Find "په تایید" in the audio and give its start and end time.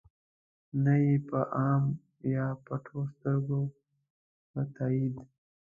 4.51-5.15